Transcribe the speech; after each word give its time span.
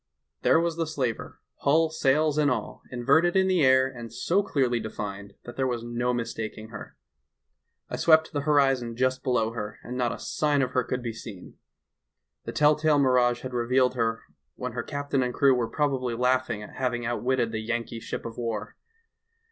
"There 0.41 0.59
was 0.59 0.77
the 0.77 0.87
slaver, 0.87 1.37
hull, 1.57 1.91
sails 1.91 2.39
and 2.39 2.49
all, 2.49 2.81
inverted 2.91 3.35
in 3.35 3.47
the 3.47 3.63
air, 3.63 3.85
and 3.87 4.11
so 4.11 4.41
clearly 4.41 4.79
defined 4.79 5.35
that 5.43 5.57
there 5.57 5.67
was 5.67 5.83
no 5.83 6.11
mistaking 6.11 6.69
her. 6.69 6.97
I 7.87 7.97
swept 7.97 8.33
the 8.33 8.41
horizon 8.41 8.95
just 8.95 9.21
below 9.21 9.51
her 9.51 9.77
and 9.83 9.95
not 9.95 10.11
a 10.11 10.17
sign 10.17 10.63
of 10.63 10.71
her 10.71 10.83
could 10.83 11.03
be 11.03 11.13
seen. 11.13 11.57
The 12.45 12.51
tell 12.51 12.75
tale 12.75 12.97
mirage 12.97 13.41
had 13.41 13.53
revealed 13.53 13.93
her 13.93 14.23
when 14.55 14.71
her 14.71 14.81
captain 14.81 15.21
and 15.21 15.35
crew 15.35 15.53
were 15.53 15.69
probably 15.69 16.15
laughing 16.15 16.63
at 16.63 16.77
hav 16.77 16.95
ing 16.95 17.05
outwitted 17.05 17.51
the 17.51 17.61
Yankee 17.61 17.99
ship 17.99 18.25
of 18.25 18.39
war. 18.39 18.75